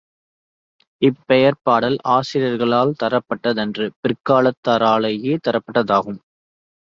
[1.01, 6.19] இப்பெயர் பாடல் ஆசிரியர்களால் தரப்பட்டதன்று பிற்காலத் தாராலேயே தரப்பட்டதாகும்.